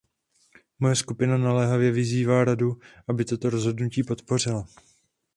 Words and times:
Moje 0.79 0.95
skupina 0.95 1.37
naléhavě 1.37 1.91
vyzývá 1.91 2.43
Radu, 2.43 2.79
aby 3.09 3.25
toto 3.25 3.49
rozhodnutí 3.49 4.03
podpořila. 4.03 4.65